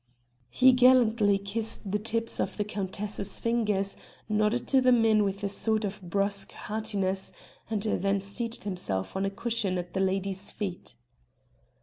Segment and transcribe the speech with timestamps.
[0.49, 5.47] He gallantly kissed the tips of the countess's fingers, nodded to the men with a
[5.47, 7.31] sort of brusque heartiness,
[7.69, 10.95] and then seated himself on a cushion at the lady's feet.